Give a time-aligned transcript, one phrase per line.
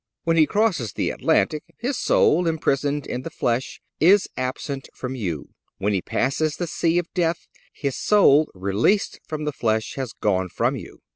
[0.23, 5.49] When he crosses the Atlantic his soul, imprisoned in the flesh, is absent from you;
[5.77, 10.49] when he passes the sea of death his soul, released from the flesh, has gone
[10.49, 11.01] from you.